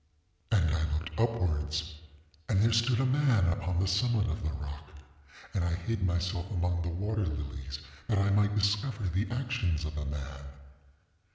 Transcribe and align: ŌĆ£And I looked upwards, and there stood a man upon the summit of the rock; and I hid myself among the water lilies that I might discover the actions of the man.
ŌĆ£And 0.49 0.71
I 0.73 0.93
looked 0.95 1.19
upwards, 1.19 1.93
and 2.49 2.59
there 2.59 2.71
stood 2.73 2.99
a 2.99 3.05
man 3.05 3.45
upon 3.53 3.77
the 3.79 3.87
summit 3.87 4.27
of 4.31 4.41
the 4.41 4.49
rock; 4.49 4.89
and 5.53 5.63
I 5.63 5.75
hid 5.75 6.01
myself 6.03 6.49
among 6.49 6.81
the 6.81 6.89
water 6.89 7.23
lilies 7.27 7.77
that 8.07 8.17
I 8.17 8.31
might 8.31 8.55
discover 8.55 9.03
the 9.03 9.29
actions 9.29 9.85
of 9.85 9.93
the 9.93 10.05
man. 10.05 10.45